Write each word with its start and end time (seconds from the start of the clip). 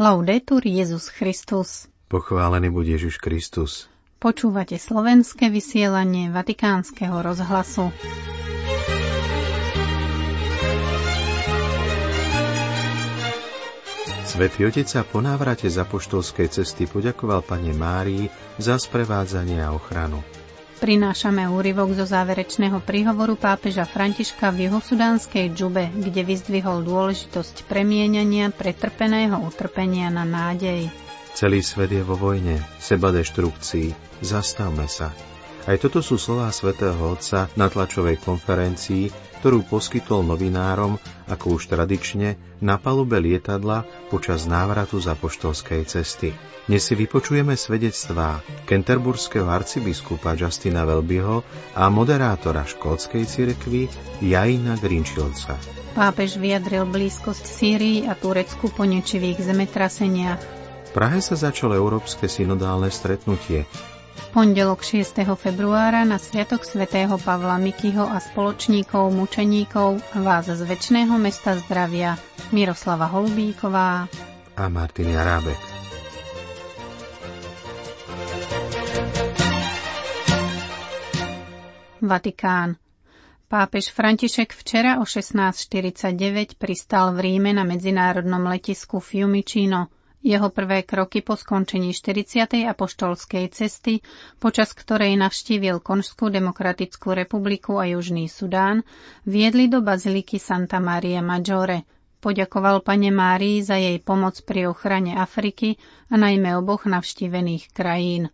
Laudetur 0.00 0.64
Jezus 0.64 1.12
Christus. 1.12 1.84
Pochválený 2.08 2.72
buď 2.72 2.96
Ježiš 2.96 3.20
Kristus. 3.20 3.84
Počúvate 4.16 4.80
slovenské 4.80 5.52
vysielanie 5.52 6.32
Vatikánskeho 6.32 7.20
rozhlasu. 7.20 7.92
Svetý 14.24 14.72
Otec 14.72 14.88
sa 14.88 15.04
po 15.04 15.20
návrate 15.20 15.68
z 15.68 15.76
apoštolskej 15.84 16.48
cesty 16.48 16.88
poďakoval 16.88 17.44
Pane 17.44 17.76
Márii 17.76 18.32
za 18.56 18.80
sprevádzanie 18.80 19.60
a 19.60 19.76
ochranu. 19.76 20.24
Prinášame 20.80 21.44
úryvok 21.44 21.92
zo 21.92 22.08
záverečného 22.08 22.80
príhovoru 22.80 23.36
pápeža 23.36 23.84
Františka 23.84 24.48
v 24.48 24.72
juhosudánskej 24.72 25.52
džube, 25.52 25.92
kde 25.92 26.24
vyzdvihol 26.24 26.80
dôležitosť 26.88 27.68
premienania 27.68 28.48
pretrpeného 28.48 29.44
utrpenia 29.44 30.08
na 30.08 30.24
nádej. 30.24 30.88
Celý 31.36 31.60
svet 31.60 31.92
je 31.92 32.00
vo 32.00 32.16
vojne, 32.16 32.64
seba 32.80 33.12
deštrukcii. 33.12 33.92
Zastavme 34.24 34.88
sa. 34.88 35.12
Aj 35.68 35.76
toto 35.76 36.00
sú 36.00 36.16
slová 36.16 36.48
svätého 36.48 36.96
Otca 36.96 37.52
na 37.52 37.68
tlačovej 37.68 38.16
konferencii, 38.24 39.12
ktorú 39.40 39.64
poskytol 39.68 40.24
novinárom, 40.24 40.96
ako 41.28 41.60
už 41.60 41.72
tradične, 41.72 42.40
na 42.60 42.76
palube 42.76 43.16
lietadla 43.20 43.84
počas 44.08 44.44
návratu 44.44 45.00
z 45.00 45.12
apoštolskej 45.12 45.84
cesty. 45.88 46.32
Dnes 46.68 46.84
si 46.84 46.96
vypočujeme 46.96 47.56
svedectvá 47.56 48.44
kenterburského 48.68 49.48
arcibiskupa 49.48 50.36
Justina 50.36 50.84
Welbyho 50.84 51.44
a 51.76 51.88
moderátora 51.88 52.68
škótskej 52.68 53.24
cirkvi 53.24 53.88
Jaina 54.20 54.76
Grinčilca. 54.76 55.56
Pápež 55.96 56.36
vyjadril 56.40 56.86
blízkosť 56.86 57.44
Sýrii 57.44 57.98
a 58.06 58.14
Turecku 58.14 58.70
po 58.70 58.86
nečivých 58.86 59.42
zemetraseniach. 59.44 60.40
V 60.86 60.90
Prahe 60.94 61.18
sa 61.18 61.34
začalo 61.34 61.74
európske 61.74 62.28
synodálne 62.30 62.92
stretnutie. 62.92 63.66
Pondelok 64.30 64.82
6. 64.86 65.26
februára 65.34 66.06
na 66.06 66.18
Sviatok 66.18 66.62
svätého 66.62 67.18
Pavla 67.18 67.58
Mikyho 67.58 68.06
a 68.06 68.22
spoločníkov 68.22 69.10
mučeníkov 69.10 69.98
vás 70.22 70.46
z 70.46 70.62
väčšného 70.62 71.18
mesta 71.18 71.58
zdravia 71.58 72.14
Miroslava 72.54 73.10
Holubíková 73.10 74.06
a 74.60 74.64
Martin 74.68 75.10
Jarábek. 75.10 75.60
Vatikán. 82.00 82.76
Pápež 83.50 83.90
František 83.90 84.54
včera 84.54 85.02
o 85.02 85.04
16.49 85.04 86.54
pristal 86.54 87.12
v 87.18 87.18
Ríme 87.26 87.50
na 87.50 87.66
medzinárodnom 87.66 88.46
letisku 88.46 89.02
Fiumicino. 89.02 89.90
Jeho 90.20 90.52
prvé 90.52 90.84
kroky 90.84 91.24
po 91.24 91.32
skončení 91.32 91.96
40. 91.96 92.68
apoštolskej 92.68 93.48
cesty, 93.56 94.04
počas 94.36 94.76
ktorej 94.76 95.16
navštívil 95.16 95.80
Konžskú 95.80 96.28
demokratickú 96.28 97.16
republiku 97.16 97.80
a 97.80 97.88
Južný 97.88 98.28
Sudán, 98.28 98.84
viedli 99.24 99.72
do 99.72 99.80
baziliky 99.80 100.36
Santa 100.36 100.76
Maria 100.76 101.24
Maggiore. 101.24 101.88
Poďakoval 102.20 102.84
pane 102.84 103.08
Márii 103.08 103.64
za 103.64 103.80
jej 103.80 103.96
pomoc 103.96 104.36
pri 104.44 104.68
ochrane 104.68 105.16
Afriky 105.16 105.80
a 106.12 106.20
najmä 106.20 106.52
oboch 106.52 106.84
navštívených 106.84 107.72
krajín. 107.72 108.28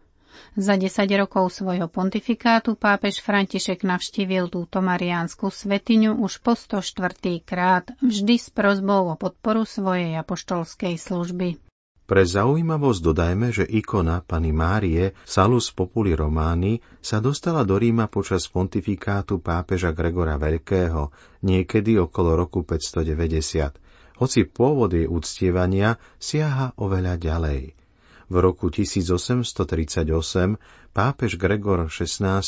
Za 0.59 0.75
10 0.75 0.91
rokov 1.23 1.55
svojho 1.55 1.87
pontifikátu 1.87 2.75
pápež 2.75 3.23
František 3.23 3.87
navštívil 3.87 4.51
túto 4.51 4.83
mariánsku 4.83 5.55
svetiňu 5.55 6.19
už 6.19 6.43
po 6.43 6.59
104. 6.59 7.47
krát, 7.47 7.95
vždy 8.03 8.35
s 8.43 8.51
prozbou 8.51 9.07
o 9.07 9.15
podporu 9.15 9.63
svojej 9.63 10.19
apoštolskej 10.19 10.99
služby. 10.99 11.66
Pre 12.07 12.23
zaujímavosť 12.23 13.01
dodajme, 13.03 13.51
že 13.51 13.67
ikona 13.67 14.23
Pany 14.23 14.55
Márie 14.55 15.11
Salus 15.27 15.75
Populi 15.75 16.15
Romány 16.15 16.79
sa 17.03 17.19
dostala 17.19 17.67
do 17.67 17.75
Ríma 17.75 18.07
počas 18.07 18.47
pontifikátu 18.47 19.43
pápeža 19.43 19.91
Gregora 19.91 20.39
Veľkého 20.39 21.11
niekedy 21.43 21.99
okolo 21.99 22.39
roku 22.39 22.63
590, 22.63 24.23
hoci 24.23 24.41
pôvod 24.47 24.95
jej 24.95 25.11
uctievania 25.11 25.99
siaha 26.23 26.79
oveľa 26.79 27.19
ďalej. 27.19 27.86
V 28.27 28.37
roku 28.43 28.71
1838 28.75 30.59
pápež 30.91 31.39
Gregor 31.39 31.87
XVI 31.87 32.43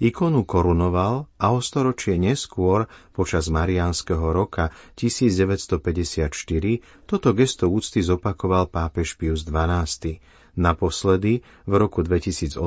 ikonu 0.00 0.40
korunoval 0.48 1.28
a 1.36 1.46
o 1.52 1.60
storočie 1.60 2.16
neskôr, 2.16 2.88
počas 3.12 3.52
Mariánskeho 3.52 4.32
roka 4.32 4.72
1954, 4.96 6.32
toto 7.04 7.28
gesto 7.36 7.68
úcty 7.68 8.00
zopakoval 8.00 8.72
pápež 8.72 9.20
Pius 9.20 9.44
XII. 9.44 10.24
Naposledy, 10.56 11.46
v 11.68 11.72
roku 11.78 12.02
2018, 12.02 12.58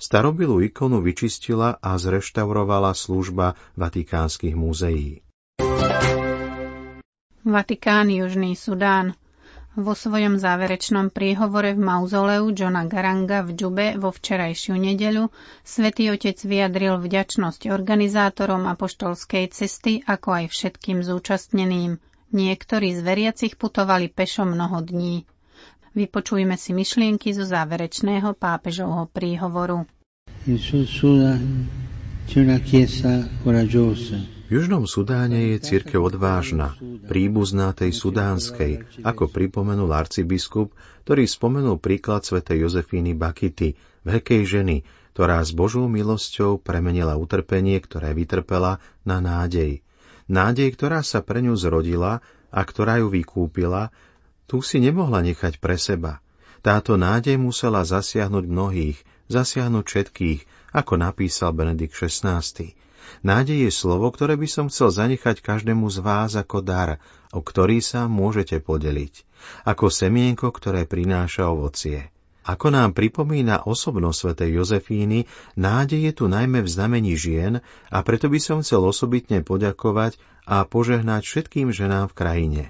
starobilú 0.00 0.58
ikonu 0.64 0.98
vyčistila 1.04 1.78
a 1.78 1.94
zreštaurovala 1.94 2.96
služba 2.96 3.54
Vatikánskych 3.78 4.56
múzeí. 4.56 5.22
Vatikán, 7.42 8.06
Južný 8.10 8.54
Sudán. 8.54 9.18
Vo 9.72 9.96
svojom 9.96 10.36
záverečnom 10.36 11.08
príhovore 11.08 11.72
v 11.72 11.80
mauzoleu 11.80 12.44
Johna 12.52 12.84
Garanga 12.84 13.40
v 13.40 13.56
Džube 13.56 13.96
vo 13.96 14.12
včerajšiu 14.12 14.76
nedeľu 14.76 15.32
svätý 15.64 16.12
Otec 16.12 16.36
vyjadril 16.44 17.00
vďačnosť 17.00 17.72
organizátorom 17.72 18.68
apoštolskej 18.68 19.48
cesty, 19.48 20.04
ako 20.04 20.44
aj 20.44 20.52
všetkým 20.52 21.00
zúčastneným. 21.00 21.96
Niektorí 22.36 22.92
z 22.92 23.00
veriacich 23.00 23.56
putovali 23.56 24.12
pešo 24.12 24.44
mnoho 24.44 24.84
dní. 24.84 25.24
Vypočujme 25.96 26.60
si 26.60 26.76
myšlienky 26.76 27.32
zo 27.32 27.48
záverečného 27.48 28.36
pápežovho 28.36 29.08
príhovoru. 29.08 29.88
V 30.44 30.56
Južnom 34.52 34.84
Sudáne 34.84 35.56
je 35.56 35.64
církev 35.64 35.96
odvážna, 35.96 36.76
príbuzná 37.08 37.72
tej 37.72 37.96
sudánskej, 37.96 39.00
ako 39.00 39.32
pripomenul 39.32 39.88
arcibiskup, 39.88 40.76
ktorý 41.08 41.24
spomenul 41.24 41.80
príklad 41.80 42.20
svätej 42.28 42.68
Jozefíny 42.68 43.16
Bakity, 43.16 43.80
veľkej 44.04 44.42
ženy, 44.44 44.84
ktorá 45.16 45.40
s 45.40 45.56
Božou 45.56 45.88
milosťou 45.88 46.60
premenila 46.60 47.16
utrpenie, 47.16 47.80
ktoré 47.80 48.12
vytrpela, 48.12 48.76
na 49.08 49.24
nádej. 49.24 49.80
Nádej, 50.28 50.68
ktorá 50.76 51.00
sa 51.00 51.24
pre 51.24 51.40
ňu 51.40 51.56
zrodila 51.56 52.20
a 52.52 52.60
ktorá 52.60 53.00
ju 53.00 53.08
vykúpila, 53.08 53.88
tu 54.44 54.60
si 54.60 54.84
nemohla 54.84 55.24
nechať 55.24 55.64
pre 55.64 55.80
seba. 55.80 56.20
Táto 56.60 57.00
nádej 57.00 57.40
musela 57.40 57.88
zasiahnuť 57.88 58.44
mnohých, 58.44 59.00
zasiahnuť 59.32 59.84
všetkých, 59.88 60.40
ako 60.76 61.00
napísal 61.00 61.56
Benedikt 61.56 61.96
XVI. 61.96 62.44
Nádej 63.22 63.68
je 63.68 63.72
slovo, 63.72 64.10
ktoré 64.10 64.34
by 64.34 64.48
som 64.50 64.66
chcel 64.72 64.90
zanechať 64.90 65.44
každému 65.44 65.86
z 65.92 65.98
vás 66.02 66.34
ako 66.34 66.64
dar, 66.64 66.98
o 67.30 67.40
ktorý 67.40 67.78
sa 67.78 68.10
môžete 68.10 68.58
podeliť, 68.58 69.24
ako 69.66 69.88
semienko, 69.88 70.50
ktoré 70.50 70.88
prináša 70.88 71.50
ovocie. 71.50 72.12
Ako 72.42 72.74
nám 72.74 72.90
pripomína 72.90 73.70
osobnosť 73.70 74.18
svätej 74.18 74.50
Jozefíny, 74.58 75.30
nádej 75.54 76.10
je 76.10 76.12
tu 76.18 76.24
najmä 76.26 76.66
v 76.66 76.72
znamení 76.72 77.14
žien 77.14 77.62
a 77.86 77.98
preto 78.02 78.26
by 78.26 78.42
som 78.42 78.66
chcel 78.66 78.82
osobitne 78.82 79.46
poďakovať 79.46 80.18
a 80.42 80.66
požehnať 80.66 81.22
všetkým 81.22 81.70
ženám 81.70 82.10
v 82.10 82.16
krajine. 82.18 82.64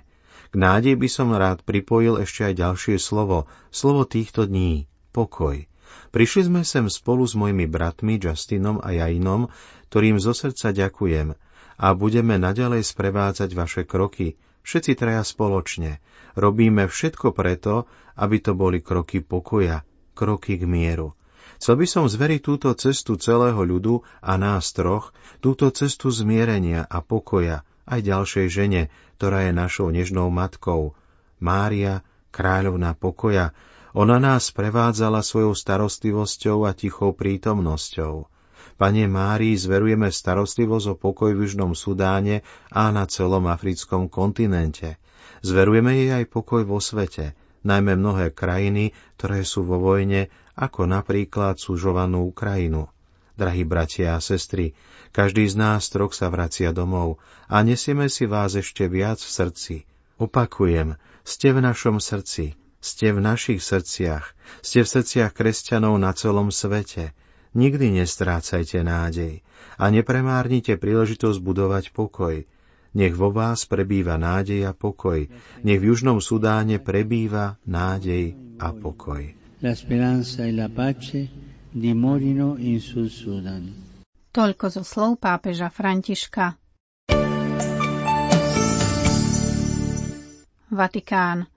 K 0.52 0.54
nádej 0.60 1.00
by 1.00 1.08
som 1.08 1.32
rád 1.32 1.64
pripojil 1.64 2.20
ešte 2.20 2.52
aj 2.52 2.54
ďalšie 2.60 3.00
slovo, 3.00 3.48
slovo 3.72 4.04
týchto 4.04 4.44
dní, 4.44 4.84
pokoj. 5.16 5.71
Prišli 6.12 6.48
sme 6.48 6.60
sem 6.62 6.86
spolu 6.92 7.24
s 7.24 7.32
mojimi 7.32 7.64
bratmi 7.64 8.20
Justinom 8.20 8.80
a 8.80 8.92
Jainom, 8.92 9.48
ktorým 9.88 10.20
zo 10.20 10.36
srdca 10.36 10.72
ďakujem 10.72 11.36
a 11.82 11.86
budeme 11.96 12.36
naďalej 12.36 12.84
sprevádzať 12.84 13.50
vaše 13.56 13.82
kroky, 13.88 14.36
všetci 14.62 14.92
traja 14.94 15.24
spoločne. 15.26 15.98
Robíme 16.38 16.86
všetko 16.86 17.34
preto, 17.34 17.90
aby 18.14 18.38
to 18.38 18.52
boli 18.54 18.84
kroky 18.84 19.24
pokoja, 19.24 19.82
kroky 20.14 20.60
k 20.60 20.64
mieru. 20.68 21.16
Chcel 21.58 21.78
by 21.78 21.86
som 21.86 22.04
zveriť 22.10 22.40
túto 22.42 22.70
cestu 22.74 23.14
celého 23.18 23.58
ľudu 23.62 24.02
a 24.22 24.34
nás 24.34 24.74
troch, 24.74 25.14
túto 25.38 25.70
cestu 25.70 26.10
zmierenia 26.10 26.86
a 26.86 26.98
pokoja 27.02 27.62
aj 27.86 28.00
ďalšej 28.02 28.46
žene, 28.50 28.82
ktorá 29.18 29.46
je 29.46 29.52
našou 29.54 29.90
nežnou 29.90 30.30
matkou, 30.30 30.94
Mária, 31.42 32.06
kráľovná 32.30 32.94
pokoja, 32.94 33.50
ona 33.92 34.16
nás 34.16 34.48
prevádzala 34.52 35.20
svojou 35.20 35.52
starostlivosťou 35.52 36.64
a 36.64 36.72
tichou 36.72 37.12
prítomnosťou. 37.12 38.24
Pane 38.80 39.04
Márii 39.04 39.52
zverujeme 39.52 40.08
starostlivosť 40.08 40.86
o 40.90 40.94
pokoj 40.96 41.36
v 41.36 41.44
Južnom 41.44 41.76
Sudáne 41.76 42.40
a 42.72 42.88
na 42.88 43.04
celom 43.04 43.44
africkom 43.52 44.08
kontinente. 44.08 44.96
Zverujeme 45.44 45.92
jej 45.92 46.10
aj 46.18 46.24
pokoj 46.32 46.64
vo 46.64 46.80
svete, 46.80 47.36
najmä 47.68 48.00
mnohé 48.00 48.32
krajiny, 48.32 48.96
ktoré 49.20 49.44
sú 49.44 49.68
vo 49.68 49.76
vojne, 49.76 50.32
ako 50.56 50.88
napríklad 50.88 51.60
súžovanú 51.60 52.32
Ukrajinu. 52.32 52.88
Drahí 53.36 53.64
bratia 53.64 54.16
a 54.16 54.24
sestry, 54.24 54.72
každý 55.12 55.48
z 55.48 55.56
nás 55.60 55.88
troch 55.92 56.16
sa 56.16 56.32
vracia 56.32 56.72
domov 56.72 57.20
a 57.48 57.60
nesieme 57.60 58.08
si 58.08 58.24
vás 58.24 58.56
ešte 58.56 58.88
viac 58.88 59.20
v 59.20 59.30
srdci. 59.30 59.76
Opakujem, 60.16 60.96
ste 61.24 61.48
v 61.52 61.60
našom 61.60 62.00
srdci, 62.00 62.56
ste 62.82 63.14
v 63.14 63.22
našich 63.22 63.62
srdciach, 63.62 64.34
ste 64.60 64.82
v 64.82 64.90
srdciach 64.90 65.30
kresťanov 65.30 65.94
na 66.02 66.10
celom 66.12 66.50
svete. 66.50 67.14
Nikdy 67.54 68.02
nestrácajte 68.02 68.82
nádej 68.82 69.46
a 69.78 69.88
nepremárnite 69.88 70.74
príležitosť 70.76 71.38
budovať 71.38 71.94
pokoj. 71.94 72.42
Nech 72.92 73.14
vo 73.16 73.32
vás 73.32 73.64
prebýva 73.64 74.20
nádej 74.20 74.68
a 74.68 74.72
pokoj. 74.76 75.24
Nech 75.64 75.80
v 75.80 75.94
Južnom 75.94 76.20
Sudáne 76.20 76.76
prebýva 76.82 77.56
nádej 77.64 78.36
a 78.60 78.74
pokoj. 78.74 79.32
La 79.62 79.72
speranza 79.78 80.44
e 80.44 80.52
la 80.52 80.66
pace 80.66 81.30
dimorino 81.72 82.58
in 82.58 82.82
Sud 82.82 83.08
Sudan. 83.08 83.72
Toľko 84.32 84.64
zo 84.72 84.82
slov 84.82 85.20
pápeža 85.20 85.68
Františka. 85.68 86.56
Vatikán. 90.72 91.51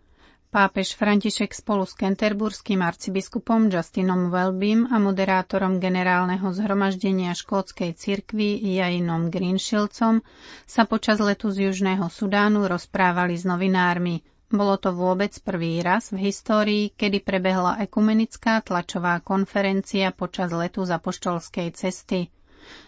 Pápež 0.55 0.95
František 0.95 1.51
spolu 1.51 1.83
s 1.83 1.91
kenterburským 1.99 2.79
arcibiskupom 2.79 3.67
Justinom 3.67 4.31
Welbym 4.31 4.87
a 4.87 5.03
moderátorom 5.03 5.83
generálneho 5.83 6.47
zhromaždenia 6.55 7.35
škótskej 7.35 7.91
cirkvi 7.91 8.63
Jainom 8.63 9.27
Greenshilcom 9.27 10.23
sa 10.63 10.87
počas 10.87 11.19
letu 11.19 11.51
z 11.51 11.67
Južného 11.67 12.07
Sudánu 12.07 12.71
rozprávali 12.71 13.35
s 13.35 13.43
novinármi. 13.43 14.23
Bolo 14.47 14.79
to 14.79 14.95
vôbec 14.95 15.35
prvý 15.43 15.83
raz 15.83 16.15
v 16.15 16.31
histórii, 16.31 16.87
kedy 16.95 17.19
prebehla 17.19 17.83
ekumenická 17.83 18.63
tlačová 18.63 19.19
konferencia 19.19 20.15
počas 20.15 20.55
letu 20.55 20.87
za 20.87 21.03
poštolskej 21.03 21.75
cesty. 21.75 22.31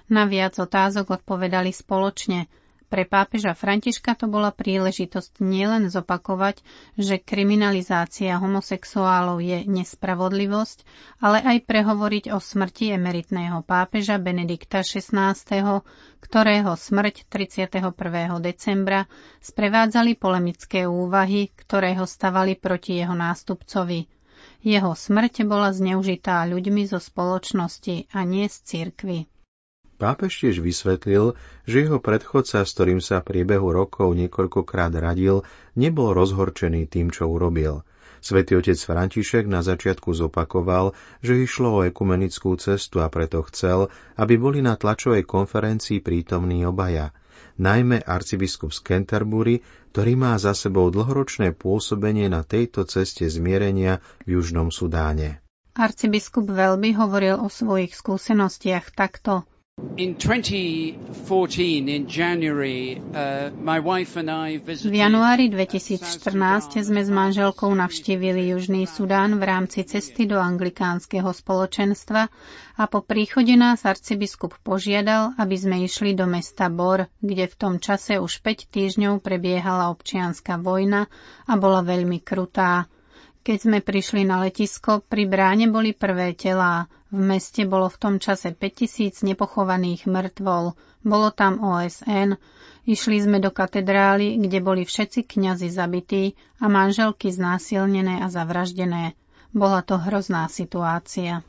Na 0.08 0.24
viac 0.24 0.56
otázok 0.56 1.20
odpovedali 1.20 1.76
spoločne– 1.76 2.48
pre 2.88 3.04
pápeža 3.04 3.52
Františka 3.52 4.16
to 4.16 4.32
bola 4.32 4.56
príležitosť 4.56 5.44
nielen 5.44 5.92
zopakovať, 5.92 6.64
že 6.96 7.20
kriminalizácia 7.20 8.40
homosexuálov 8.40 9.44
je 9.44 9.68
nespravodlivosť, 9.68 10.88
ale 11.20 11.44
aj 11.44 11.68
prehovoriť 11.68 12.32
o 12.32 12.40
smrti 12.40 12.96
emeritného 12.96 13.60
pápeža 13.68 14.16
Benedikta 14.18 14.88
XVI, 14.88 15.36
ktorého 16.24 16.72
smrť 16.80 17.28
31. 17.28 17.92
decembra 18.40 19.04
sprevádzali 19.44 20.16
polemické 20.16 20.88
úvahy, 20.88 21.52
ktoré 21.60 22.00
ho 22.00 22.08
stavali 22.08 22.56
proti 22.56 23.04
jeho 23.04 23.14
nástupcovi. 23.14 24.08
Jeho 24.64 24.96
smrť 24.96 25.44
bola 25.44 25.76
zneužitá 25.76 26.48
ľuďmi 26.48 26.88
zo 26.88 27.04
spoločnosti 27.04 28.10
a 28.16 28.24
nie 28.24 28.48
z 28.48 28.58
cirkvy. 28.64 29.20
Pápež 29.98 30.46
tiež 30.46 30.62
vysvetlil, 30.62 31.34
že 31.66 31.90
jeho 31.90 31.98
predchodca, 31.98 32.62
s 32.62 32.70
ktorým 32.78 33.02
sa 33.02 33.26
priebehu 33.26 33.74
rokov 33.74 34.14
niekoľkokrát 34.14 34.94
radil, 34.94 35.42
nebol 35.74 36.14
rozhorčený 36.14 36.86
tým, 36.86 37.10
čo 37.10 37.26
urobil. 37.26 37.82
Svetý 38.22 38.62
otec 38.62 38.78
František 38.78 39.50
na 39.50 39.66
začiatku 39.66 40.14
zopakoval, 40.14 40.94
že 41.26 41.42
išlo 41.42 41.82
o 41.82 41.86
ekumenickú 41.86 42.54
cestu 42.62 43.02
a 43.02 43.10
preto 43.10 43.42
chcel, 43.50 43.90
aby 44.22 44.38
boli 44.38 44.62
na 44.62 44.78
tlačovej 44.78 45.26
konferencii 45.26 46.06
prítomní 46.06 46.62
obaja, 46.62 47.10
najmä 47.58 48.06
arcibiskup 48.06 48.78
z 48.78 48.86
Canterbury, 48.86 49.66
ktorý 49.98 50.14
má 50.14 50.38
za 50.38 50.54
sebou 50.54 50.94
dlhoročné 50.94 51.58
pôsobenie 51.58 52.30
na 52.30 52.46
tejto 52.46 52.86
ceste 52.86 53.26
zmierenia 53.26 53.98
v 54.30 54.38
Južnom 54.38 54.70
Sudáne. 54.70 55.42
Arcibiskup 55.74 56.46
Velby 56.46 56.94
hovoril 56.94 57.42
o 57.42 57.50
svojich 57.50 57.98
skúsenostiach 57.98 58.94
takto– 58.94 59.42
v 64.90 64.96
januári 64.98 65.46
2014 65.54 66.82
sme 66.82 67.02
s 67.06 67.10
manželkou 67.14 67.70
navštívili 67.78 68.58
Južný 68.58 68.90
Sudán 68.90 69.38
v 69.38 69.44
rámci 69.46 69.86
cesty 69.86 70.26
do 70.26 70.42
anglikánskeho 70.42 71.30
spoločenstva 71.30 72.26
a 72.74 72.84
po 72.90 73.06
príchode 73.06 73.54
nás 73.54 73.86
arcibiskup 73.86 74.58
požiadal, 74.66 75.38
aby 75.38 75.54
sme 75.54 75.86
išli 75.86 76.18
do 76.18 76.26
mesta 76.26 76.74
Bor, 76.74 77.06
kde 77.22 77.46
v 77.46 77.56
tom 77.62 77.78
čase 77.78 78.18
už 78.18 78.42
5 78.42 78.74
týždňov 78.74 79.22
prebiehala 79.22 79.94
občianská 79.94 80.58
vojna 80.58 81.06
a 81.46 81.54
bola 81.54 81.86
veľmi 81.86 82.18
krutá. 82.26 82.90
Keď 83.48 83.64
sme 83.64 83.80
prišli 83.80 84.28
na 84.28 84.44
letisko, 84.44 85.00
pri 85.08 85.24
bráne 85.24 85.72
boli 85.72 85.96
prvé 85.96 86.36
telá. 86.36 86.92
V 87.16 87.24
meste 87.24 87.64
bolo 87.64 87.88
v 87.88 87.96
tom 87.96 88.16
čase 88.20 88.52
5000 88.52 89.24
nepochovaných 89.24 90.04
mŕtvol. 90.04 90.76
Bolo 91.08 91.28
tam 91.32 91.64
OSN. 91.64 92.36
Išli 92.84 93.24
sme 93.24 93.40
do 93.40 93.48
katedrály, 93.48 94.36
kde 94.36 94.60
boli 94.60 94.84
všetci 94.84 95.24
kňazi 95.24 95.72
zabití 95.72 96.36
a 96.60 96.68
manželky 96.68 97.32
znásilnené 97.32 98.20
a 98.20 98.28
zavraždené. 98.28 99.16
Bola 99.56 99.80
to 99.80 99.96
hrozná 99.96 100.52
situácia. 100.52 101.40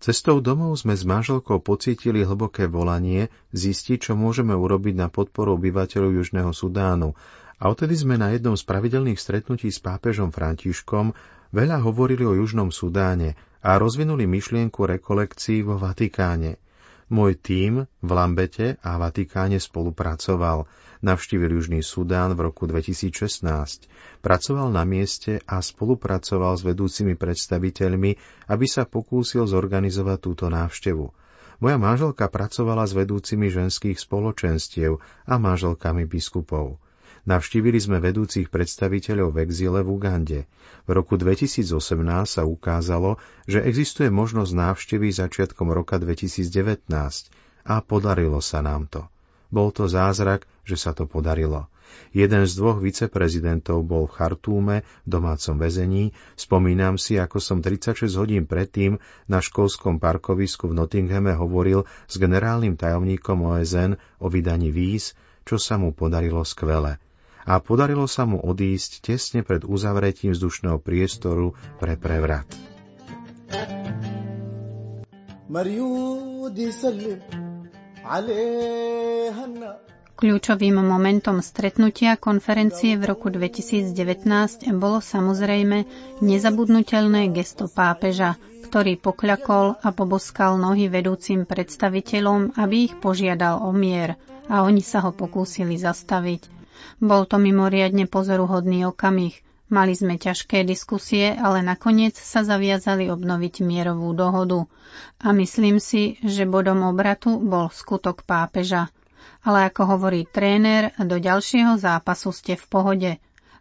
Cestou 0.00 0.40
domov 0.40 0.80
sme 0.80 0.96
s 0.96 1.04
manželkou 1.04 1.60
pocítili 1.60 2.24
hlboké 2.24 2.72
volanie 2.72 3.28
zistiť, 3.52 4.08
čo 4.08 4.12
môžeme 4.16 4.56
urobiť 4.56 4.96
na 4.96 5.12
podporu 5.12 5.60
obyvateľov 5.60 6.24
Južného 6.24 6.56
Sudánu 6.56 7.12
a 7.58 7.70
odtedy 7.70 7.94
sme 7.94 8.18
na 8.18 8.34
jednom 8.34 8.58
z 8.58 8.66
pravidelných 8.66 9.20
stretnutí 9.20 9.70
s 9.70 9.78
pápežom 9.78 10.34
Františkom 10.34 11.14
veľa 11.54 11.78
hovorili 11.86 12.26
o 12.26 12.34
Južnom 12.34 12.74
Sudáne 12.74 13.38
a 13.62 13.78
rozvinuli 13.78 14.26
myšlienku 14.26 14.84
rekolekcií 14.84 15.62
vo 15.62 15.78
Vatikáne. 15.78 16.58
Môj 17.12 17.36
tím 17.36 17.84
v 18.00 18.10
Lambete 18.10 18.80
a 18.80 18.96
Vatikáne 18.96 19.60
spolupracoval. 19.60 20.66
Navštívil 21.04 21.60
Južný 21.60 21.84
Sudán 21.84 22.32
v 22.32 22.48
roku 22.48 22.64
2016. 22.64 23.44
Pracoval 24.24 24.72
na 24.72 24.88
mieste 24.88 25.44
a 25.44 25.60
spolupracoval 25.60 26.56
s 26.56 26.64
vedúcimi 26.64 27.12
predstaviteľmi, 27.12 28.10
aby 28.48 28.66
sa 28.66 28.88
pokúsil 28.88 29.44
zorganizovať 29.44 30.18
túto 30.18 30.48
návštevu. 30.48 31.12
Moja 31.60 31.76
manželka 31.76 32.26
pracovala 32.32 32.88
s 32.88 32.96
vedúcimi 32.96 33.52
ženských 33.52 34.00
spoločenstiev 34.00 34.98
a 35.28 35.34
manželkami 35.36 36.08
biskupov. 36.08 36.80
Navštívili 37.24 37.80
sme 37.80 38.04
vedúcich 38.04 38.52
predstaviteľov 38.52 39.32
v 39.32 39.48
exíle 39.48 39.80
v 39.80 39.96
Ugande. 39.96 40.40
V 40.84 40.90
roku 40.92 41.16
2018 41.16 41.64
sa 42.28 42.44
ukázalo, 42.44 43.16
že 43.48 43.64
existuje 43.64 44.12
možnosť 44.12 44.52
návštevy 44.52 45.08
začiatkom 45.08 45.72
roka 45.72 45.96
2019 45.96 46.84
a 47.64 47.74
podarilo 47.80 48.44
sa 48.44 48.60
nám 48.60 48.92
to. 48.92 49.08
Bol 49.48 49.72
to 49.72 49.88
zázrak, 49.88 50.44
že 50.68 50.76
sa 50.76 50.92
to 50.92 51.08
podarilo. 51.08 51.72
Jeden 52.12 52.44
z 52.44 52.52
dvoch 52.60 52.76
viceprezidentov 52.84 53.88
bol 53.88 54.04
v 54.04 54.20
Chartúme, 54.20 54.76
v 54.84 55.08
domácom 55.08 55.56
väzení. 55.56 56.12
Spomínam 56.36 57.00
si, 57.00 57.16
ako 57.16 57.40
som 57.40 57.64
36 57.64 58.04
hodín 58.20 58.44
predtým 58.44 59.00
na 59.32 59.40
školskom 59.40 59.96
parkovisku 59.96 60.68
v 60.68 60.76
Nottinghame 60.76 61.32
hovoril 61.32 61.88
s 62.04 62.20
generálnym 62.20 62.76
tajomníkom 62.76 63.48
OSN 63.48 63.96
o 64.20 64.28
vydaní 64.28 64.68
víz, 64.68 65.16
čo 65.48 65.56
sa 65.56 65.80
mu 65.80 65.96
podarilo 65.96 66.44
skvele 66.44 67.00
a 67.44 67.60
podarilo 67.60 68.08
sa 68.08 68.24
mu 68.24 68.40
odísť 68.40 69.04
tesne 69.04 69.40
pred 69.44 69.64
uzavretím 69.64 70.32
vzdušného 70.32 70.80
priestoru 70.80 71.52
pre 71.76 72.00
prevrat. 72.00 72.48
Kľúčovým 80.14 80.76
momentom 80.78 81.42
stretnutia 81.42 82.16
konferencie 82.16 82.96
v 82.96 83.04
roku 83.04 83.28
2019 83.28 83.92
bolo 84.78 85.02
samozrejme 85.02 85.84
nezabudnutelné 86.22 87.34
gesto 87.34 87.68
pápeža, 87.68 88.40
ktorý 88.70 88.96
pokľakol 88.98 89.78
a 89.84 89.88
poboskal 89.92 90.56
nohy 90.56 90.88
vedúcim 90.88 91.44
predstaviteľom, 91.44 92.56
aby 92.56 92.90
ich 92.90 92.94
požiadal 92.98 93.62
o 93.62 93.70
mier 93.74 94.16
a 94.48 94.64
oni 94.64 94.80
sa 94.80 95.02
ho 95.02 95.10
pokúsili 95.10 95.76
zastaviť. 95.76 96.53
Bol 96.98 97.26
to 97.26 97.36
mimoriadne 97.38 98.06
pozoruhodný 98.06 98.88
okamih. 98.88 99.34
Mali 99.72 99.96
sme 99.96 100.20
ťažké 100.20 100.62
diskusie, 100.62 101.32
ale 101.32 101.64
nakoniec 101.64 102.14
sa 102.14 102.44
zaviazali 102.44 103.08
obnoviť 103.08 103.64
mierovú 103.64 104.12
dohodu. 104.12 104.68
A 105.18 105.32
myslím 105.32 105.80
si, 105.80 106.20
že 106.20 106.44
bodom 106.44 106.84
obratu 106.84 107.40
bol 107.40 107.72
skutok 107.72 108.22
pápeža. 108.28 108.92
Ale 109.40 109.66
ako 109.72 109.96
hovorí 109.96 110.28
tréner, 110.28 110.92
do 111.00 111.16
ďalšieho 111.16 111.80
zápasu 111.80 112.30
ste 112.30 112.60
v 112.60 112.64
pohode. 112.68 113.10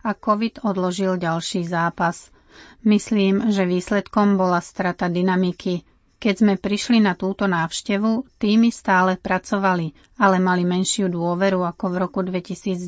A 0.04 0.10
COVID 0.12 0.68
odložil 0.68 1.16
ďalší 1.16 1.64
zápas. 1.64 2.30
Myslím, 2.84 3.50
že 3.50 3.64
výsledkom 3.64 4.36
bola 4.36 4.60
strata 4.60 5.08
dynamiky. 5.08 5.88
Keď 6.24 6.36
sme 6.40 6.56
prišli 6.56 7.04
na 7.04 7.20
túto 7.20 7.52
návštevu, 7.52 8.40
týmy 8.40 8.72
stále 8.72 9.20
pracovali, 9.20 9.92
ale 10.16 10.40
mali 10.40 10.64
menšiu 10.64 11.12
dôveru 11.12 11.68
ako 11.68 11.86
v 11.92 11.96
roku 12.00 12.20
2019. 12.24 12.80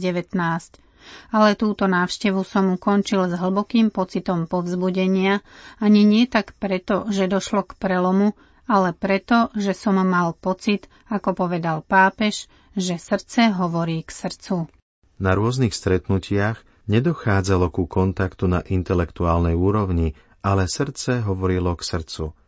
Ale 1.36 1.60
túto 1.60 1.84
návštevu 1.92 2.48
som 2.48 2.72
ukončil 2.72 3.27
s 3.27 3.36
hlbokým 3.36 3.92
pocitom 3.92 4.48
povzbudenia, 4.48 5.44
ani 5.84 6.08
nie 6.08 6.32
tak 6.32 6.56
preto, 6.56 7.12
že 7.12 7.27
došlo 7.27 7.68
k 7.68 7.75
prelomu, 7.75 8.39
ale 8.72 8.96
preto, 8.96 9.51
že 9.51 9.75
som 9.75 10.00
mal 10.00 10.32
pocit, 10.32 10.88
ako 11.12 11.36
povedal 11.36 11.84
pápež, 11.84 12.48
že 12.72 12.96
srdce 12.96 13.51
hovorí 13.51 14.00
k 14.08 14.15
srdcu. 14.15 14.72
Na 15.20 15.36
rôznych 15.36 15.75
stretnutiach 15.75 16.63
Nedochádzalo 16.86 17.74
ku 17.74 17.89
kontaktu 17.89 18.46
na 18.46 18.62
intelektuálnej 18.62 19.58
úrovni, 19.58 20.13
ale 20.46 20.70
srdce 20.70 21.25
hovorilo 21.25 21.74
k 21.74 21.82
srdcu. 21.82 22.45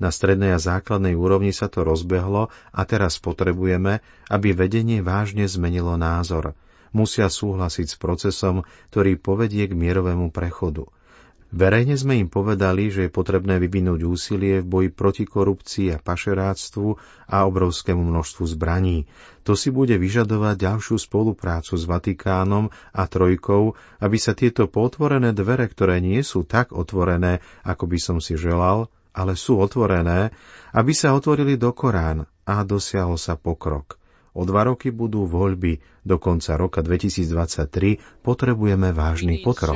Na 0.00 0.08
strednej 0.08 0.56
a 0.56 0.60
základnej 0.60 1.12
úrovni 1.12 1.52
sa 1.52 1.68
to 1.68 1.84
rozbehlo 1.84 2.48
a 2.72 2.80
teraz 2.88 3.20
potrebujeme, 3.20 4.00
aby 4.32 4.56
vedenie 4.56 5.04
vážne 5.04 5.44
zmenilo 5.44 6.00
názor. 6.00 6.56
Musia 6.90 7.28
súhlasiť 7.28 7.86
s 7.86 7.96
procesom, 8.00 8.66
ktorý 8.90 9.20
povedie 9.20 9.68
k 9.68 9.76
mierovému 9.76 10.32
prechodu– 10.32 10.88
Verejne 11.50 11.98
sme 11.98 12.14
im 12.14 12.30
povedali, 12.30 12.94
že 12.94 13.10
je 13.10 13.10
potrebné 13.10 13.58
vyvinúť 13.58 14.06
úsilie 14.06 14.62
v 14.62 14.70
boji 14.70 14.88
proti 14.94 15.26
korupcii 15.26 15.90
a 15.90 15.98
pašeráctvu 15.98 16.94
a 17.26 17.42
obrovskému 17.42 17.98
množstvu 18.06 18.54
zbraní. 18.54 19.10
To 19.42 19.58
si 19.58 19.74
bude 19.74 19.98
vyžadovať 19.98 20.54
ďalšiu 20.62 21.02
spoluprácu 21.02 21.74
s 21.74 21.90
Vatikánom 21.90 22.70
a 22.94 23.02
Trojkou, 23.10 23.74
aby 23.98 24.14
sa 24.14 24.38
tieto 24.38 24.70
potvorené 24.70 25.34
dvere, 25.34 25.66
ktoré 25.66 25.98
nie 25.98 26.22
sú 26.22 26.46
tak 26.46 26.70
otvorené, 26.70 27.42
ako 27.66 27.90
by 27.90 27.98
som 27.98 28.16
si 28.22 28.38
želal, 28.38 28.86
ale 29.14 29.34
sú 29.34 29.58
otvorené, 29.58 30.30
aby 30.74 30.92
sa 30.94 31.14
otvorili 31.14 31.58
do 31.58 31.70
Korán 31.74 32.26
a 32.46 32.54
dosiahol 32.62 33.18
sa 33.18 33.34
pokrok. 33.34 33.98
O 34.30 34.46
dva 34.46 34.62
roky 34.62 34.94
budú 34.94 35.26
voľby, 35.26 35.82
do 36.06 36.16
konca 36.22 36.54
roka 36.54 36.80
2023 36.86 38.22
potrebujeme 38.22 38.94
vážny 38.94 39.42
pokrok 39.42 39.74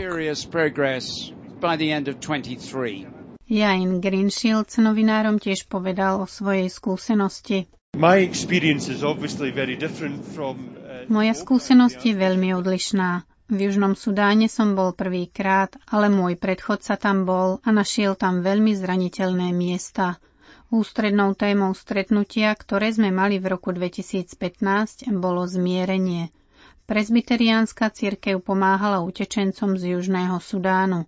by 1.65 1.77
the 1.77 1.93
end 1.93 2.09
of 2.13 2.21
23. 2.21 3.07
Jain 3.49 4.01
Greenshields 4.05 4.77
novinárom 4.77 5.41
tiež 5.41 5.65
povedal 5.65 6.21
o 6.21 6.27
svojej 6.29 6.69
skúsenosti. 6.69 7.69
My 7.97 8.21
experience 8.21 8.93
is 8.93 9.01
obviously 9.01 9.49
very 9.49 9.79
different 9.79 10.21
from, 10.37 10.77
uh, 10.77 11.09
Moja 11.09 11.33
skúsenosť 11.33 12.01
je 12.05 12.15
veľmi 12.17 12.53
odlišná. 12.53 13.25
V 13.45 13.61
Južnom 13.61 13.93
Sudáne 13.93 14.49
som 14.49 14.73
bol 14.73 14.97
prvýkrát, 14.97 15.77
ale 15.85 16.09
môj 16.09 16.41
predchodca 16.41 16.97
tam 16.97 17.29
bol 17.29 17.61
a 17.61 17.69
našiel 17.77 18.17
tam 18.17 18.41
veľmi 18.41 18.73
zraniteľné 18.73 19.53
miesta. 19.53 20.17
Ústrednou 20.73 21.37
témou 21.37 21.77
stretnutia, 21.77 22.57
ktoré 22.57 22.89
sme 22.89 23.13
mali 23.13 23.37
v 23.37 23.53
roku 23.53 23.69
2015, 23.69 25.13
bolo 25.21 25.45
zmierenie. 25.45 26.33
Prezbyteriánska 26.89 27.93
církev 27.93 28.41
pomáhala 28.41 29.05
utečencom 29.05 29.77
z 29.77 29.93
Južného 29.93 30.41
Sudánu. 30.41 31.05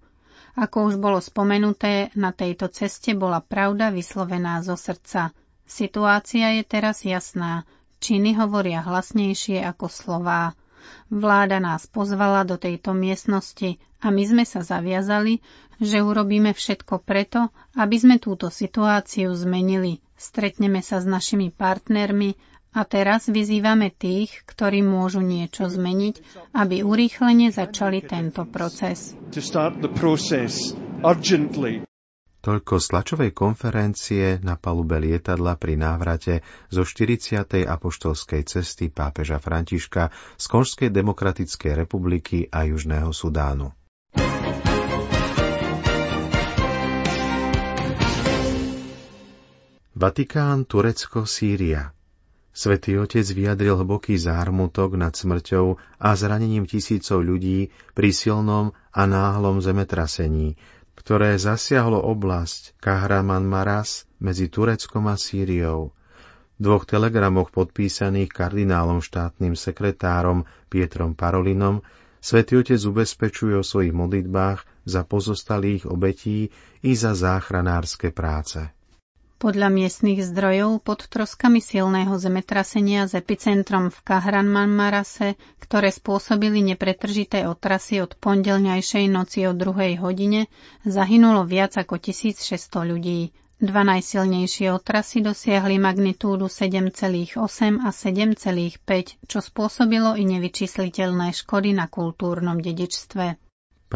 Ako 0.60 0.92
už 0.92 1.00
bolo 1.00 1.24
spomenuté, 1.24 2.12
na 2.12 2.36
tejto 2.36 2.68
ceste 2.68 3.16
bola 3.16 3.40
pravda 3.40 3.88
vyslovená 3.88 4.60
zo 4.60 4.76
srdca. 4.76 5.32
Situácia 5.64 6.52
je 6.60 6.68
teraz 6.68 7.00
jasná. 7.00 7.64
Činy 7.96 8.36
hovoria 8.36 8.84
hlasnejšie 8.84 9.64
ako 9.64 9.88
slová. 9.88 10.52
Vláda 11.08 11.58
nás 11.58 11.86
pozvala 11.86 12.42
do 12.42 12.56
tejto 12.56 12.92
miestnosti 12.92 13.78
a 13.98 14.10
my 14.10 14.22
sme 14.22 14.44
sa 14.44 14.60
zaviazali, 14.60 15.40
že 15.78 16.00
urobíme 16.00 16.52
všetko 16.52 17.04
preto, 17.04 17.48
aby 17.76 17.96
sme 17.96 18.16
túto 18.16 18.48
situáciu 18.48 19.32
zmenili. 19.32 20.00
Stretneme 20.16 20.80
sa 20.80 20.98
s 20.98 21.06
našimi 21.06 21.52
partnermi 21.52 22.34
a 22.72 22.84
teraz 22.84 23.24
vyzývame 23.26 23.88
tých, 23.88 24.44
ktorí 24.44 24.84
môžu 24.84 25.24
niečo 25.24 25.64
zmeniť, 25.64 26.20
aby 26.52 26.84
urýchlene 26.84 27.48
začali 27.48 28.04
tento 28.04 28.44
proces. 28.44 29.16
Toľko 32.46 32.78
z 32.78 32.86
konferencie 33.34 34.38
na 34.38 34.54
palube 34.54 35.02
lietadla 35.02 35.58
pri 35.58 35.74
návrate 35.74 36.46
zo 36.70 36.86
40. 36.86 37.42
apoštolskej 37.66 38.46
cesty 38.46 38.86
pápeža 38.86 39.42
Františka 39.42 40.14
z 40.38 40.44
Konžskej 40.46 40.94
demokratickej 40.94 41.74
republiky 41.74 42.46
a 42.46 42.62
Južného 42.70 43.10
Sudánu. 43.10 43.74
Vatikán, 49.98 50.70
Turecko, 50.70 51.26
Sýria. 51.26 51.90
Svetý 52.54 52.94
Otec 52.94 53.26
vyjadril 53.26 53.74
hlboký 53.74 54.14
zármutok 54.14 54.94
nad 54.94 55.18
smrťou 55.18 55.82
a 55.98 56.14
zranením 56.14 56.70
tisícov 56.70 57.26
ľudí 57.26 57.74
pri 57.92 58.14
silnom 58.14 58.70
a 58.94 59.02
náhlom 59.04 59.58
zemetrasení, 59.58 60.54
ktoré 61.06 61.38
zasiahlo 61.38 62.02
oblasť 62.02 62.82
Kahraman 62.82 63.46
Maras 63.46 64.10
medzi 64.18 64.50
Tureckom 64.50 65.06
a 65.06 65.14
Sýriou. 65.14 65.94
V 66.58 66.58
dvoch 66.58 66.82
telegramoch 66.82 67.54
podpísaných 67.54 68.34
kardinálom 68.34 68.98
štátnym 68.98 69.54
sekretárom 69.54 70.50
Pietrom 70.66 71.14
Parolinom 71.14 71.86
Svetý 72.18 72.58
Otec 72.58 72.82
ubezpečuje 72.82 73.54
o 73.54 73.62
svojich 73.62 73.94
modlitbách 73.94 74.66
za 74.82 75.06
pozostalých 75.06 75.86
obetí 75.86 76.50
i 76.82 76.90
za 76.98 77.14
záchranárske 77.14 78.10
práce. 78.10 78.66
Podľa 79.36 79.68
miestnych 79.68 80.24
zdrojov 80.24 80.80
pod 80.80 81.12
troskami 81.12 81.60
silného 81.60 82.16
zemetrasenia 82.16 83.04
s 83.04 83.12
epicentrom 83.12 83.92
v 83.92 83.98
Kahranmanmarase, 84.00 85.36
ktoré 85.60 85.92
spôsobili 85.92 86.64
nepretržité 86.64 87.44
otrasy 87.44 88.00
od 88.00 88.16
pondelňajšej 88.16 89.04
noci 89.12 89.44
o 89.44 89.52
druhej 89.52 90.00
hodine, 90.00 90.48
zahynulo 90.88 91.44
viac 91.44 91.76
ako 91.76 92.00
1600 92.00 92.88
ľudí. 92.88 93.36
Dva 93.60 93.84
najsilnejšie 93.84 94.72
otrasy 94.72 95.20
dosiahli 95.20 95.76
magnitúdu 95.80 96.48
7,8 96.48 97.36
a 97.84 97.92
7,5, 97.92 99.28
čo 99.28 99.38
spôsobilo 99.44 100.16
i 100.16 100.24
nevyčísliteľné 100.24 101.36
škody 101.36 101.76
na 101.76 101.92
kultúrnom 101.92 102.56
dedičstve. 102.56 103.45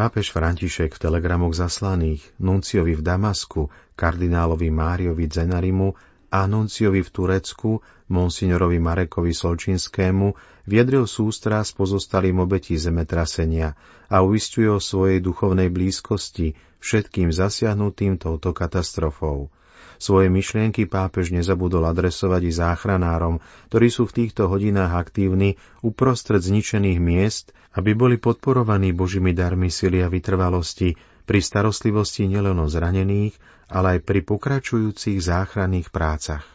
Pápež 0.00 0.33
František 0.33 0.97
v 0.97 1.02
telegramoch 1.12 1.52
zaslaných 1.52 2.25
nunciovi 2.40 2.97
v 2.97 3.04
Damasku, 3.04 3.69
kardinálovi 4.00 4.73
Máriovi 4.73 5.28
Zenarimu 5.28 5.92
a 6.33 6.49
nunciovi 6.49 7.04
v 7.04 7.11
Turecku, 7.12 7.85
monsignorovi 8.09 8.80
Marekovi 8.80 9.37
Solčinskému, 9.37 10.33
viedril 10.64 11.04
sústra 11.04 11.61
s 11.61 11.76
pozostalým 11.76 12.40
obetí 12.40 12.80
zemetrasenia 12.80 13.76
a 14.09 14.25
uistuje 14.25 14.73
o 14.73 14.80
svojej 14.80 15.21
duchovnej 15.21 15.69
blízkosti 15.69 16.57
všetkým 16.80 17.28
zasiahnutým 17.28 18.16
touto 18.16 18.57
katastrofou. 18.57 19.52
Svoje 20.00 20.33
myšlienky 20.33 20.88
pápež 20.88 21.28
nezabudol 21.28 21.85
adresovať 21.85 22.49
i 22.49 22.52
záchranárom, 22.57 23.37
ktorí 23.69 23.92
sú 23.92 24.09
v 24.09 24.25
týchto 24.25 24.49
hodinách 24.49 24.97
aktívni 24.97 25.61
uprostred 25.85 26.40
zničených 26.40 26.97
miest, 26.97 27.52
aby 27.76 27.92
boli 27.92 28.16
podporovaní 28.16 28.97
Božími 28.97 29.37
darmi 29.37 29.69
sily 29.69 30.00
a 30.00 30.09
vytrvalosti 30.09 30.97
pri 31.28 31.45
starostlivosti 31.45 32.33
nielen 32.33 32.57
o 32.57 32.66
zranených, 32.66 33.37
ale 33.69 34.00
aj 34.00 34.09
pri 34.09 34.25
pokračujúcich 34.25 35.21
záchranných 35.21 35.92
prácach. 35.92 36.49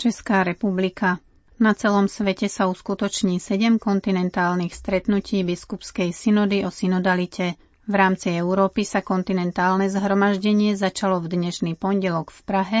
Česká 0.00 0.48
republika 0.48 1.20
na 1.60 1.76
celom 1.76 2.08
svete 2.08 2.48
sa 2.48 2.72
uskutoční 2.72 3.36
sedem 3.36 3.76
kontinentálnych 3.76 4.72
stretnutí 4.72 5.44
biskupskej 5.44 6.12
synody 6.16 6.64
o 6.64 6.72
synodalite, 6.72 7.60
v 7.86 7.94
rámci 7.94 8.34
Európy 8.34 8.82
sa 8.82 8.98
kontinentálne 8.98 9.86
zhromaždenie 9.86 10.74
začalo 10.74 11.22
v 11.22 11.38
dnešný 11.38 11.78
pondelok 11.78 12.34
v 12.34 12.40
Prahe 12.42 12.80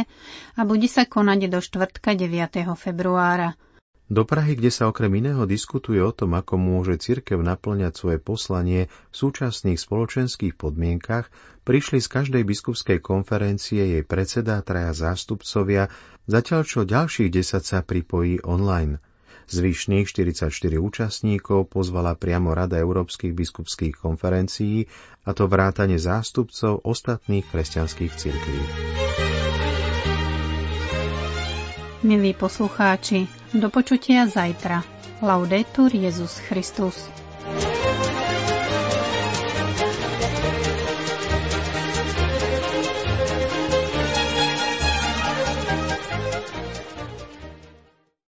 a 0.58 0.60
bude 0.66 0.90
sa 0.90 1.06
konať 1.06 1.46
do 1.46 1.62
štvrtka 1.62 2.18
9. 2.18 2.66
februára. 2.74 3.54
Do 4.06 4.22
Prahy, 4.22 4.54
kde 4.54 4.70
sa 4.70 4.86
okrem 4.86 5.10
iného 5.18 5.46
diskutuje 5.50 5.98
o 5.98 6.14
tom, 6.14 6.38
ako 6.38 6.58
môže 6.58 6.98
cirkev 7.02 7.42
naplňať 7.42 7.98
svoje 7.98 8.18
poslanie 8.22 8.86
v 9.10 9.14
súčasných 9.14 9.78
spoločenských 9.78 10.54
podmienkach, 10.54 11.26
prišli 11.66 11.98
z 11.98 12.06
každej 12.06 12.42
biskupskej 12.46 13.02
konferencie 13.02 13.82
jej 13.82 14.04
predseda 14.06 14.62
traja 14.62 14.94
zástupcovia, 14.94 15.90
zatiaľ 16.30 16.62
čo 16.62 16.86
ďalších 16.86 17.30
10 17.34 17.62
sa 17.62 17.82
pripojí 17.82 18.42
online– 18.46 19.02
Zvyšných 19.46 20.10
44 20.10 20.50
účastníkov 20.78 21.70
pozvala 21.70 22.18
priamo 22.18 22.50
Rada 22.50 22.76
Európskych 22.76 23.30
biskupských 23.30 23.94
konferencií, 23.94 24.90
a 25.22 25.30
to 25.34 25.46
vrátane 25.46 25.98
zástupcov 25.98 26.82
ostatných 26.82 27.46
kresťanských 27.46 28.12
cirkví. 28.14 28.60
Milí 32.06 32.34
poslucháči, 32.34 33.26
do 33.50 33.66
počutia 33.70 34.30
zajtra. 34.30 34.82
Laudetur 35.22 35.90
Jezus 35.90 36.38
Christus. 36.44 37.25